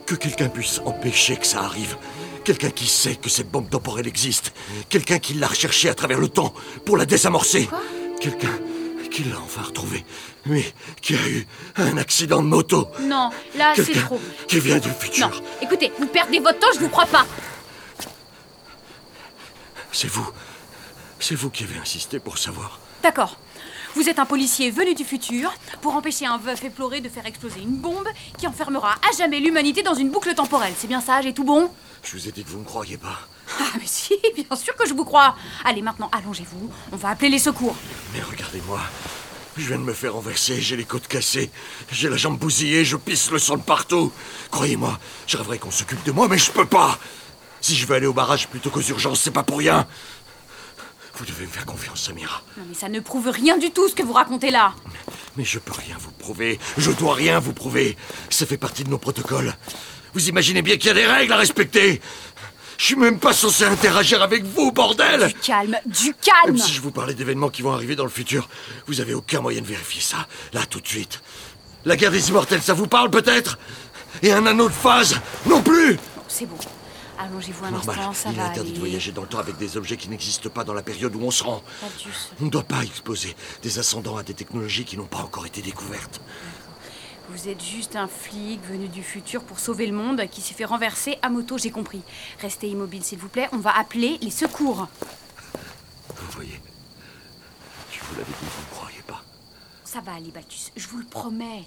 Que 0.05 0.15
quelqu'un 0.17 0.49
puisse 0.49 0.81
empêcher 0.85 1.37
que 1.37 1.47
ça 1.47 1.61
arrive. 1.63 1.97
Quelqu'un 2.45 2.71
qui 2.71 2.87
sait 2.87 3.15
que 3.15 3.29
cette 3.29 3.51
bombe 3.51 3.71
temporelle 3.71 4.07
existe. 4.09 4.53
Quelqu'un 4.89 5.19
qui 5.19 5.35
l'a 5.35 5.47
recherchée 5.47 5.89
à 5.89 5.95
travers 5.95 6.19
le 6.19 6.29
temps 6.29 6.53
pour 6.85 6.97
la 6.97 7.07
désamorcer. 7.07 7.69
Quelqu'un 8.21 8.51
qui 9.11 9.25
l'a 9.25 9.39
enfin 9.41 9.63
retrouvée, 9.63 10.05
mais 10.45 10.65
qui 11.01 11.15
a 11.15 11.29
eu 11.29 11.47
un 11.77 11.97
accident 11.97 12.43
de 12.43 12.49
moto. 12.49 12.89
Non, 13.01 13.31
là, 13.57 13.73
c'est 13.77 13.93
trop. 13.93 14.21
qui 14.49 14.59
vient 14.61 14.79
du 14.79 14.91
futur. 14.91 15.29
Non, 15.29 15.41
écoutez, 15.63 15.93
vous 15.99 16.07
perdez 16.07 16.39
votre 16.41 16.59
temps, 16.59 16.67
je 16.75 16.81
vous 16.81 16.89
crois 16.89 17.07
pas. 17.07 17.25
C'est 19.97 20.09
vous. 20.09 20.29
C'est 21.19 21.35
vous 21.35 21.49
qui 21.49 21.65
avez 21.65 21.79
insisté 21.79 22.19
pour 22.19 22.37
savoir. 22.37 22.81
D'accord. 23.03 23.39
Vous 23.95 24.11
êtes 24.11 24.19
un 24.19 24.27
policier 24.27 24.71
venu 24.71 24.95
du 24.95 25.05
futur 25.05 25.51
pour 25.81 25.95
empêcher 25.97 26.27
un 26.27 26.37
veuf 26.37 26.63
éploré 26.65 27.01
de 27.01 27.09
faire 27.09 27.25
exploser 27.25 27.61
une 27.63 27.79
bombe 27.79 28.07
qui 28.37 28.47
enfermera 28.47 28.97
à 28.97 29.17
jamais 29.17 29.41
l'humanité 29.41 29.83
dans 29.83 29.95
une 29.95 30.11
boucle 30.11 30.35
temporelle. 30.35 30.75
C'est 30.77 30.87
bien 30.87 31.01
ça, 31.01 31.23
j'ai 31.23 31.33
tout 31.33 31.45
bon 31.45 31.71
Je 32.03 32.13
vous 32.13 32.29
ai 32.29 32.31
dit 32.31 32.45
que 32.45 32.51
vous 32.51 32.59
ne 32.59 32.65
me 32.65 32.69
croyez 32.69 32.99
pas. 32.99 33.21
Ah, 33.59 33.73
mais 33.79 33.87
si, 33.87 34.15
bien 34.35 34.55
sûr 34.55 34.77
que 34.77 34.87
je 34.87 34.93
vous 34.93 35.07
crois. 35.07 35.35
Allez, 35.65 35.81
maintenant, 35.81 36.11
allongez-vous. 36.13 36.71
On 36.93 36.97
va 36.97 37.09
appeler 37.09 37.31
les 37.31 37.39
secours. 37.39 37.75
Mais 38.13 38.21
regardez-moi. 38.21 38.81
Je 39.57 39.67
viens 39.67 39.79
de 39.79 39.83
me 39.83 39.95
faire 39.95 40.13
renverser, 40.13 40.61
j'ai 40.61 40.77
les 40.77 40.85
côtes 40.85 41.09
cassées, 41.09 41.51
j'ai 41.91 42.11
la 42.11 42.19
jambe 42.19 42.39
bousillée, 42.39 42.85
je 42.85 42.99
pisse 42.99 43.31
le 43.31 43.39
sang 43.39 43.57
de 43.57 43.63
partout. 43.63 44.13
Croyez-moi, 44.51 45.01
je 45.27 45.39
rêverais 45.39 45.59
qu'on 45.59 45.71
s'occupe 45.71 46.05
de 46.05 46.13
moi, 46.13 46.29
mais 46.29 46.37
je 46.37 46.51
peux 46.51 46.67
pas. 46.67 46.99
Si 47.61 47.75
je 47.75 47.87
veux 47.87 47.95
aller 47.95 48.07
au 48.07 48.13
barrage 48.13 48.49
plutôt 48.49 48.71
qu'aux 48.71 48.81
urgences, 48.83 49.21
c'est 49.21 49.31
pas 49.31 49.43
pour 49.43 49.59
rien. 49.59 49.87
Vous 51.19 51.25
devez 51.25 51.47
me 51.47 51.51
faire 51.51 51.65
confiance, 51.65 52.03
Samira. 52.03 52.43
Non, 52.59 52.65
mais 52.69 52.75
ça 52.75 52.89
ne 52.89 53.01
prouve 53.01 53.29
rien 53.29 53.57
du 53.57 53.71
tout 53.71 53.89
ce 53.89 53.95
que 53.95 54.03
vous 54.03 54.13
racontez 54.13 54.51
là. 54.51 54.75
Mais 55.37 55.45
je 55.45 55.59
peux 55.59 55.73
rien 55.73 55.97
vous 55.99 56.11
prouver. 56.11 56.59
Je 56.77 56.91
dois 56.93 57.15
rien 57.15 57.39
vous 57.39 57.55
prouver. 57.55 57.97
Ça 58.29 58.45
fait 58.45 58.59
partie 58.59 58.85
de 58.85 58.91
nos 58.91 58.99
protocoles. 58.99 59.57
Vous 60.13 60.29
imaginez 60.29 60.61
bien 60.63 60.77
qu'il 60.77 60.89
y 60.89 60.91
a 60.91 60.95
des 60.95 61.07
règles 61.07 61.33
à 61.33 61.37
respecter. 61.39 62.01
Je 62.79 62.85
suis 62.85 62.97
même 62.97 63.19
pas 63.19 63.33
censé 63.33 63.65
interagir 63.65 64.23
avec 64.23 64.45
vous, 64.45 64.71
bordel 64.73 65.29
Du 65.29 65.35
calme, 65.41 65.77
du 65.87 66.13
calme. 66.15 66.57
Même 66.57 66.59
si 66.59 66.73
je 66.75 66.83
vous 66.83 66.91
parlais 66.91 67.15
d'événements 67.15 67.49
qui 67.49 67.63
vont 67.63 67.73
arriver 67.73 67.97
dans 67.97 68.05
le 68.05 68.11
futur, 68.11 68.49
vous 68.87 69.01
avez 69.01 69.15
aucun 69.15 69.41
moyen 69.41 69.63
de 69.63 69.67
vérifier 69.67 70.03
ça, 70.03 70.27
là, 70.53 70.67
tout 70.67 70.81
de 70.81 70.87
suite. 70.87 71.23
La 71.87 71.97
guerre 71.97 72.11
des 72.11 72.29
immortels, 72.29 72.61
ça 72.61 72.75
vous 72.75 72.87
parle 72.87 73.11
peut-être? 73.11 73.59
Et 74.23 74.33
un 74.33 74.45
anneau 74.45 74.69
de 74.69 74.75
phase 74.75 75.19
Non 75.47 75.63
plus 75.63 75.99
C'est 76.29 76.45
bon. 76.47 76.57
Allongez-vous 77.19 77.65
un 77.65 77.71
Normal, 77.71 77.99
instant, 77.99 78.13
ça 78.13 78.29
il 78.31 78.35
est 78.35 78.39
va 78.39 78.45
interdit 78.49 78.61
aller. 78.71 78.73
de 78.73 78.79
voyager 78.79 79.13
dans 79.13 79.23
le 79.23 79.29
temps 79.29 79.39
avec 79.39 79.57
des 79.57 79.77
objets 79.77 79.97
qui 79.97 80.09
n'existent 80.09 80.51
pas 80.51 80.65
dans 80.65 80.75
la 80.75 80.83
période 80.83 81.15
où 81.17 81.21
on 81.23 81.31
se 81.31 81.43
rend. 81.45 81.63
Balthus. 81.81 82.11
On 82.41 82.45
ne 82.47 82.51
doit 82.51 82.63
pas 82.63 82.83
exposer 82.83 83.35
des 83.63 83.79
ascendants 83.79 84.17
à 84.17 84.23
des 84.23 84.35
technologies 84.35 84.85
qui 84.85 84.97
n'ont 84.97 85.07
pas 85.07 85.19
encore 85.19 85.47
été 85.47 85.63
découvertes. 85.63 86.21
Vous 87.31 87.49
êtes 87.49 87.63
juste 87.65 87.97
un 87.97 88.07
flic 88.07 88.61
venu 88.71 88.89
du 88.89 89.03
futur 89.03 89.43
pour 89.43 89.59
sauver 89.59 89.87
le 89.87 89.93
monde 89.97 90.29
qui 90.31 90.41
s'est 90.41 90.55
fait 90.55 90.65
renverser 90.65 91.19
à 91.23 91.29
moto, 91.29 91.59
j'ai 91.59 91.71
compris. 91.71 92.03
Restez 92.41 92.69
immobile, 92.69 93.03
s'il 93.03 93.19
vous 93.19 93.29
plaît. 93.29 93.49
On 93.53 93.59
va 93.59 93.77
appeler 93.77 94.19
les 94.23 94.31
secours. 94.31 94.87
Vous 96.15 96.31
voyez 96.33 96.61
Je 97.91 97.99
vous 98.01 98.15
l'avais 98.15 98.31
dit, 98.31 98.45
vous 98.45 98.63
ne 98.71 98.77
croyez 98.79 99.03
pas. 99.07 99.23
Ça 99.85 100.01
va 100.01 100.13
aller, 100.15 100.31
Balthus. 100.31 100.71
Je 100.77 100.87
vous 100.87 100.99
le 100.99 101.05
promets. 101.07 101.65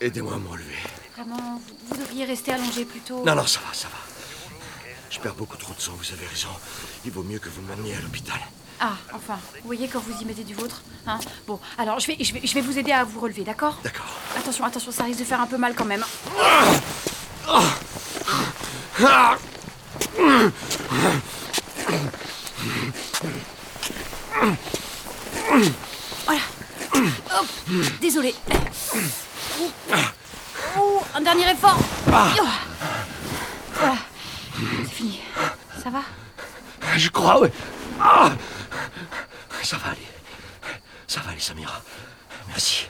Aidez-moi 0.00 0.34
à 0.34 0.38
me 0.38 0.48
relever. 0.48 0.76
Vraiment, 1.16 1.60
vous, 1.66 1.74
vous 1.88 1.96
devriez 2.00 2.24
rester 2.24 2.52
allongé 2.52 2.84
plutôt. 2.86 3.22
Non, 3.24 3.34
non, 3.34 3.46
ça 3.46 3.60
va, 3.60 3.74
ça 3.74 3.88
va. 3.88 3.98
Je 5.10 5.18
perds 5.18 5.34
beaucoup 5.34 5.56
trop 5.58 5.74
de 5.74 5.80
sang, 5.80 5.92
vous 5.98 6.12
avez 6.14 6.26
raison. 6.26 6.48
Il 7.04 7.10
vaut 7.10 7.22
mieux 7.22 7.38
que 7.38 7.48
vous 7.50 7.60
m'emmeniez 7.62 7.96
à 7.96 8.00
l'hôpital. 8.00 8.38
Ah, 8.80 8.92
enfin, 9.12 9.38
vous 9.56 9.66
voyez 9.66 9.88
quand 9.88 10.00
vous 10.00 10.18
y 10.22 10.24
mettez 10.24 10.42
du 10.42 10.54
vôtre 10.54 10.80
hein 11.06 11.18
Bon, 11.46 11.60
alors 11.76 12.00
je 12.00 12.06
vais, 12.06 12.16
je, 12.18 12.32
vais, 12.32 12.40
je 12.42 12.54
vais 12.54 12.62
vous 12.62 12.78
aider 12.78 12.92
à 12.92 13.04
vous 13.04 13.20
relever, 13.20 13.42
d'accord 13.44 13.78
D'accord. 13.84 14.06
Attention, 14.38 14.64
attention, 14.64 14.90
ça 14.90 15.04
risque 15.04 15.18
de 15.20 15.24
faire 15.24 15.40
un 15.42 15.46
peu 15.46 15.58
mal 15.58 15.74
quand 15.74 15.84
même. 15.84 16.04
Voilà. 26.24 26.40
Hop. 26.94 27.46
Désolé. 28.00 28.34
Ouh, 29.60 31.00
un 31.14 31.20
dernier 31.20 31.50
effort. 31.50 31.78
Oh. 32.08 32.12
Voilà. 33.74 33.96
C'est 34.54 34.90
fini. 34.90 35.20
Ça 35.82 35.90
va? 35.90 36.02
Je 36.96 37.08
crois, 37.08 37.40
oui. 37.40 37.48
Ah 38.00 38.30
ça 39.62 39.76
va 39.76 39.90
aller. 39.90 40.08
Ça 41.06 41.20
va 41.20 41.30
aller, 41.30 41.40
Samira. 41.40 41.80
Merci. 42.48 42.86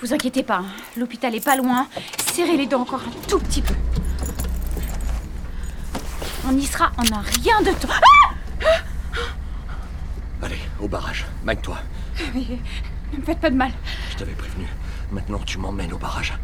Vous 0.00 0.14
inquiétez 0.14 0.42
pas, 0.42 0.58
hein. 0.58 0.66
l'hôpital 0.96 1.34
est 1.34 1.44
pas 1.44 1.56
loin. 1.56 1.88
Serrez 2.32 2.56
les 2.56 2.66
dents 2.66 2.82
encore 2.82 3.00
un 3.00 3.28
tout 3.28 3.40
petit 3.40 3.62
peu. 3.62 3.74
On 6.50 6.56
y 6.56 6.64
sera 6.66 6.90
en 6.96 7.16
un 7.16 7.20
rien 7.20 7.60
de 7.62 7.70
temps. 7.70 7.88
Ah 7.92 8.66
Allez, 10.42 10.58
au 10.80 10.88
barrage. 10.88 11.24
Magne-toi. 11.44 11.78
Mais 12.34 12.40
ne 13.12 13.18
me 13.18 13.24
faites 13.24 13.38
pas 13.38 13.50
de 13.50 13.56
mal. 13.56 13.70
Je 14.10 14.16
t'avais 14.16 14.32
prévenu. 14.32 14.66
Maintenant, 15.12 15.38
tu 15.46 15.58
m'emmènes 15.58 15.92
au 15.92 15.98
barrage. 15.98 16.34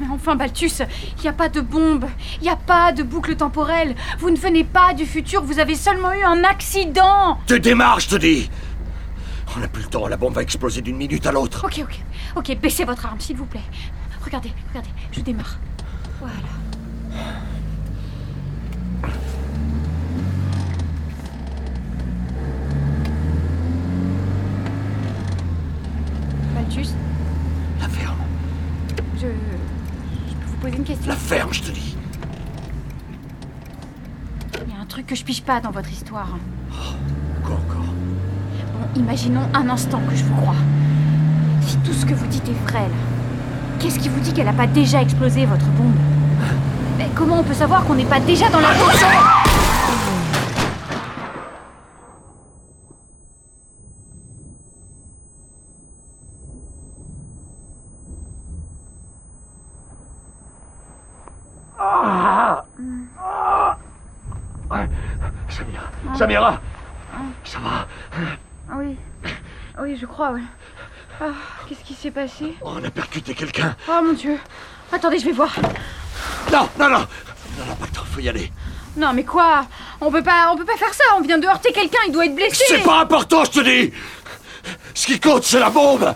Mais 0.00 0.06
enfin, 0.10 0.34
Balthus, 0.34 0.82
il 1.18 1.22
n'y 1.22 1.28
a 1.28 1.32
pas 1.32 1.48
de 1.48 1.60
bombe, 1.60 2.06
il 2.40 2.42
n'y 2.44 2.48
a 2.48 2.56
pas 2.56 2.92
de 2.92 3.02
boucle 3.04 3.36
temporelle. 3.36 3.94
Vous 4.18 4.30
ne 4.30 4.36
venez 4.36 4.64
pas 4.64 4.94
du 4.94 5.06
futur, 5.06 5.44
vous 5.44 5.60
avez 5.60 5.76
seulement 5.76 6.12
eu 6.12 6.24
un 6.24 6.42
accident. 6.42 7.38
Te 7.46 7.54
démarre, 7.54 8.00
je 8.00 8.08
te 8.08 8.16
dis 8.16 8.50
On 9.56 9.60
n'a 9.60 9.68
plus 9.68 9.82
le 9.82 9.88
temps, 9.88 10.08
la 10.08 10.16
bombe 10.16 10.34
va 10.34 10.42
exploser 10.42 10.80
d'une 10.80 10.96
minute 10.96 11.26
à 11.26 11.30
l'autre. 11.32 11.64
Ok, 11.66 11.80
ok, 11.84 12.00
ok, 12.36 12.58
baissez 12.60 12.84
votre 12.84 13.06
arme, 13.06 13.20
s'il 13.20 13.36
vous 13.36 13.46
plaît. 13.46 13.60
Regardez, 14.24 14.52
regardez, 14.70 14.90
je 15.12 15.20
démarre. 15.20 15.58
Voilà. 16.18 16.32
Balthus, 26.54 26.88
La 27.80 27.88
ferme. 27.88 28.16
je. 29.16 29.26
Je 30.28 30.34
peux 30.34 30.46
vous 30.46 30.51
poser 30.62 30.76
une 30.76 30.84
question 30.84 31.08
La 31.08 31.16
ferme, 31.16 31.52
je 31.52 31.62
te 31.62 31.70
dis. 31.72 31.96
Il 34.64 34.72
y 34.72 34.76
a 34.76 34.80
un 34.80 34.86
truc 34.86 35.06
que 35.06 35.16
je 35.16 35.24
pige 35.24 35.42
pas 35.42 35.60
dans 35.60 35.72
votre 35.72 35.90
histoire. 35.90 36.28
Quoi 37.44 37.54
encore? 37.54 37.82
Bon, 37.82 39.00
imaginons 39.00 39.48
un 39.54 39.68
instant 39.68 40.00
que 40.08 40.14
je 40.14 40.24
vous 40.24 40.36
crois. 40.36 40.54
Si 41.62 41.76
tout 41.78 41.92
ce 41.92 42.06
que 42.06 42.14
vous 42.14 42.26
dites 42.26 42.48
est 42.48 42.70
vrai, 42.70 42.80
là, 42.82 42.94
qu'est-ce 43.80 43.98
qui 43.98 44.08
vous 44.08 44.20
dit 44.20 44.32
qu'elle 44.32 44.48
a 44.48 44.52
pas 44.52 44.68
déjà 44.68 45.02
explosé, 45.02 45.46
votre 45.46 45.66
bombe? 45.66 45.94
Mais 46.96 47.08
comment 47.14 47.40
on 47.40 47.44
peut 47.44 47.54
savoir 47.54 47.84
qu'on 47.84 47.94
n'est 47.94 48.04
pas 48.04 48.20
déjà 48.20 48.48
dans 48.48 48.60
la... 48.60 49.41
Samira 65.48 66.16
Samira 66.16 66.60
Ça 67.44 67.58
va 67.58 67.86
Oui. 68.76 68.96
Oui, 69.80 69.96
je 70.00 70.06
crois, 70.06 70.32
oui. 70.32 70.42
Ah, 71.20 71.26
qu'est-ce 71.68 71.84
qui 71.84 71.94
s'est 71.94 72.10
passé? 72.10 72.56
On 72.62 72.82
a 72.82 72.90
percuté 72.90 73.34
quelqu'un 73.34 73.76
Oh 73.88 74.00
mon 74.02 74.12
dieu. 74.12 74.38
Attendez, 74.92 75.18
je 75.18 75.26
vais 75.26 75.32
voir. 75.32 75.54
Non, 76.52 76.68
non, 76.78 76.88
non 76.88 76.98
Non, 77.58 77.66
non, 77.68 77.74
pas 77.76 77.86
le 77.86 77.92
temps, 77.92 78.04
faut 78.04 78.20
y 78.20 78.28
aller. 78.28 78.50
Non, 78.96 79.12
mais 79.12 79.24
quoi? 79.24 79.66
On 80.00 80.10
peut 80.10 80.22
pas, 80.22 80.50
on 80.52 80.56
peut 80.56 80.64
pas 80.64 80.76
faire 80.76 80.92
ça. 80.92 81.04
On 81.16 81.20
vient 81.20 81.38
de 81.38 81.46
heurter 81.46 81.72
quelqu'un. 81.72 82.00
Il 82.06 82.12
doit 82.12 82.26
être 82.26 82.34
blessé. 82.34 82.64
C'est 82.68 82.82
pas 82.82 83.00
important, 83.00 83.44
je 83.44 83.50
te 83.50 83.60
dis 83.60 83.92
Ce 84.94 85.06
qui 85.06 85.18
compte, 85.20 85.44
c'est 85.44 85.60
la 85.60 85.70
bombe 85.70 86.14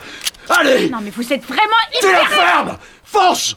Allez 0.49 0.91
Non, 0.91 0.99
mais 1.03 1.11
vous 1.11 1.33
êtes 1.33 1.45
vraiment 1.45 1.83
Tu 2.01 2.07
la 2.07 2.23
hyper... 2.23 2.31
fermes 2.31 2.79
Fonce 3.05 3.57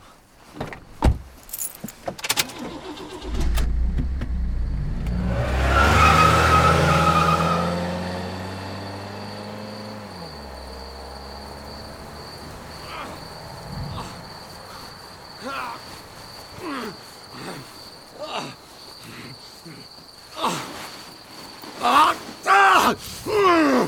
Ah, 21.81 22.13
ah 22.45 22.93
Hmm. 23.25 23.87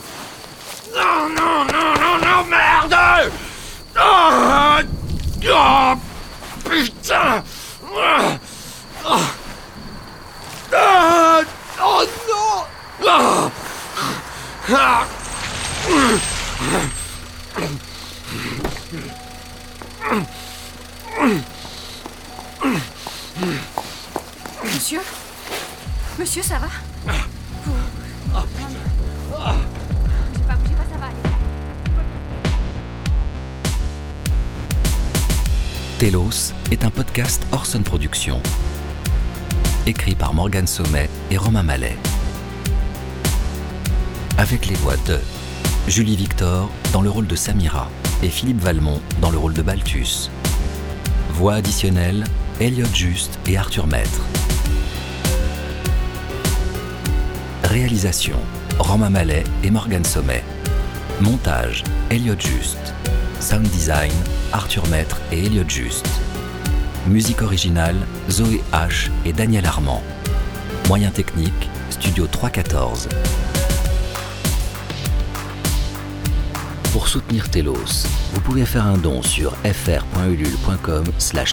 Non, 0.93 1.29
non, 1.35 1.65
non, 1.65 1.93
non, 1.99 2.17
non, 2.25 2.43
merde 2.47 2.93
Ah, 3.95 4.81
ah, 5.53 5.95
Putain 6.63 7.43
Ah, 7.93 8.37
ah, 9.05 9.19
ah, 10.73 11.41
Oh 11.81 12.03
non 12.29 12.65
Ah, 13.07 13.51
ah, 14.69 15.05
Monsieur? 24.63 25.01
Monsieur, 26.19 26.43
ça 26.43 26.59
va? 26.59 26.67
Telos 35.97 36.53
est 36.71 36.83
un 36.83 36.89
podcast 36.89 37.45
Orson 37.51 37.81
Productions. 37.83 38.41
Écrit 39.85 40.15
par 40.15 40.33
Morgane 40.33 40.67
Sommet 40.67 41.09
et 41.29 41.37
Romain 41.37 41.63
Mallet. 41.63 41.97
Avec 44.37 44.65
les 44.65 44.75
voix 44.75 44.97
de 45.05 45.19
Julie 45.87 46.15
Victor 46.15 46.69
dans 46.93 47.01
le 47.01 47.09
rôle 47.09 47.27
de 47.27 47.35
Samira 47.35 47.89
et 48.23 48.29
Philippe 48.29 48.61
Valmont 48.61 49.01
dans 49.19 49.29
le 49.29 49.37
rôle 49.37 49.53
de 49.53 49.61
Balthus. 49.61 50.29
Voix 51.31 51.55
additionnelle 51.55 52.23
Elliot 52.59 52.87
Juste 52.93 53.39
et 53.47 53.57
Arthur 53.57 53.87
Maître. 53.87 54.21
Réalisation 57.63 58.37
Romain 58.79 59.09
Mallet 59.09 59.43
et 59.63 59.71
Morgane 59.71 60.05
Sommet. 60.05 60.43
Montage 61.19 61.83
Elliot 62.09 62.39
Juste. 62.39 62.93
Sound 63.39 63.67
design 63.69 64.13
Arthur 64.53 64.87
Maître 64.87 65.19
et 65.31 65.45
Elliot 65.45 65.67
Juste. 65.67 66.07
Musique 67.07 67.41
originale 67.41 67.97
Zoé 68.29 68.61
H 68.71 69.09
et 69.25 69.33
Daniel 69.33 69.65
Armand. 69.65 70.03
Moyens 70.87 71.13
techniques 71.13 71.69
Studio 71.89 72.27
314. 72.27 73.09
Pour 77.01 77.07
soutenir 77.07 77.49
Telos, 77.49 78.05
vous 78.31 78.41
pouvez 78.41 78.63
faire 78.63 78.85
un 78.85 78.95
don 78.95 79.23
sur 79.23 79.53
fr.ulule.com 79.63 81.05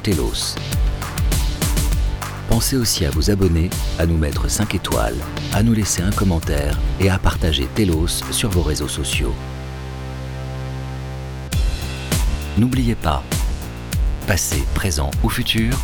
telos. 0.03 0.57
Pensez 2.51 2.77
aussi 2.77 3.07
à 3.07 3.11
vous 3.11 3.31
abonner, 3.31 3.71
à 3.99 4.05
nous 4.05 4.19
mettre 4.19 4.51
5 4.51 4.75
étoiles, 4.75 5.17
à 5.55 5.63
nous 5.63 5.73
laisser 5.73 6.03
un 6.03 6.11
commentaire 6.11 6.79
et 7.01 7.09
à 7.09 7.19
partager 7.19 7.67
Telos 7.75 8.23
sur 8.31 8.51
vos 8.51 8.61
réseaux 8.61 8.89
sociaux. 8.89 9.35
N'oubliez 12.59 12.95
pas, 12.95 13.25
passé, 14.27 14.63
présent 14.75 15.11
ou 15.25 15.31
futur, 15.31 15.75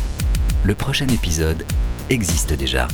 le 0.63 0.75
prochain 0.75 1.07
épisode 1.07 1.65
existe 2.11 2.53
déjà. 2.53 2.87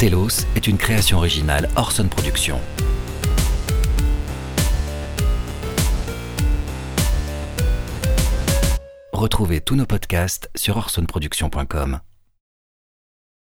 Telos 0.00 0.44
est 0.56 0.66
une 0.66 0.76
création 0.76 1.18
originale 1.18 1.68
Orson 1.76 2.08
Productions. 2.08 2.60
Retrouvez 9.14 9.60
tous 9.60 9.76
nos 9.76 9.86
podcasts 9.86 10.50
sur 10.56 10.76
orsonproduction.com. 10.76 12.00